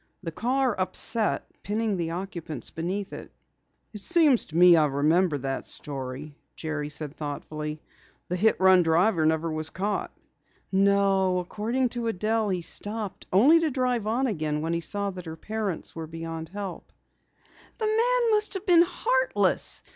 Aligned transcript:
The 0.23 0.31
car 0.31 0.73
upset, 0.79 1.47
pinning 1.61 1.95
the 1.95 2.09
occupants 2.09 2.71
beneath 2.71 3.13
it." 3.13 3.31
"It 3.93 3.99
seems 4.01 4.45
to 4.45 4.57
me 4.57 4.75
I 4.75 4.87
remember 4.87 5.37
that 5.37 5.67
story," 5.67 6.33
Jerry 6.55 6.89
said 6.89 7.15
thoughtfully. 7.15 7.79
"The 8.27 8.35
hit 8.35 8.59
run 8.59 8.81
driver 8.81 9.27
never 9.27 9.51
was 9.51 9.69
caught." 9.69 10.09
"No, 10.71 11.37
according 11.37 11.89
to 11.89 12.07
Adelle 12.07 12.49
he 12.49 12.63
stopped, 12.63 13.27
only 13.31 13.59
to 13.59 13.69
drive 13.69 14.07
on 14.07 14.25
again 14.25 14.61
when 14.61 14.73
he 14.73 14.79
saw 14.81 15.11
that 15.11 15.25
her 15.25 15.35
parents 15.35 15.95
were 15.95 16.07
beyond 16.07 16.49
help." 16.49 16.91
"The 17.77 17.85
man 17.85 18.31
must 18.31 18.55
have 18.55 18.65
been 18.65 18.81
heartless!" 18.81 19.83